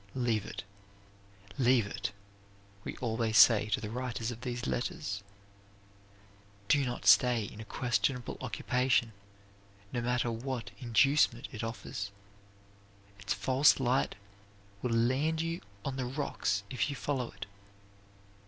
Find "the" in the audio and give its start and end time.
3.79-3.91, 15.97-16.05